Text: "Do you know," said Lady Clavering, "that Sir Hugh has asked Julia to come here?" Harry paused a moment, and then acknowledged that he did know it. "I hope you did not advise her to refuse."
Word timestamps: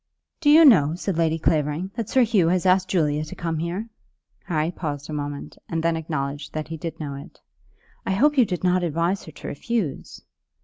"Do 0.39 0.49
you 0.49 0.65
know," 0.65 0.95
said 0.95 1.15
Lady 1.19 1.37
Clavering, 1.37 1.91
"that 1.93 2.09
Sir 2.09 2.23
Hugh 2.23 2.47
has 2.47 2.65
asked 2.65 2.87
Julia 2.89 3.23
to 3.23 3.35
come 3.35 3.59
here?" 3.59 3.87
Harry 4.45 4.71
paused 4.71 5.11
a 5.11 5.13
moment, 5.13 5.59
and 5.69 5.83
then 5.83 5.95
acknowledged 5.95 6.53
that 6.53 6.69
he 6.69 6.75
did 6.77 6.99
know 6.99 7.13
it. 7.13 7.39
"I 8.03 8.13
hope 8.13 8.35
you 8.35 8.45
did 8.45 8.63
not 8.63 8.81
advise 8.81 9.25
her 9.25 9.31
to 9.31 9.47
refuse." 9.47 10.23